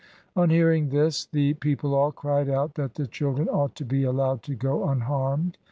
'On 0.35 0.49
hearing 0.49 0.89
this 0.89 1.27
the 1.27 1.53
people 1.53 1.93
all 1.93 2.11
cried 2.11 2.49
out 2.49 2.73
that 2.73 2.95
the 2.95 3.05
children 3.05 3.47
ought 3.47 3.75
to 3.75 3.85
be 3.85 4.01
allowed 4.03 4.41
to 4.41 4.55
go 4.55 4.87
unharmed. 4.89 5.59